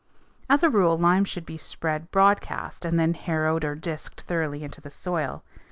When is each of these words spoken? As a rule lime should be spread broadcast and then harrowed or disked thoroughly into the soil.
As 0.49 0.63
a 0.63 0.69
rule 0.71 0.97
lime 0.97 1.25
should 1.25 1.45
be 1.45 1.57
spread 1.57 2.09
broadcast 2.09 2.85
and 2.85 2.99
then 2.99 3.13
harrowed 3.13 3.63
or 3.63 3.75
disked 3.75 4.21
thoroughly 4.21 4.63
into 4.63 4.81
the 4.81 4.89
soil. 4.89 5.43